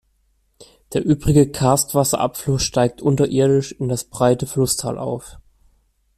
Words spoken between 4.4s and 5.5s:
Flusstal auf.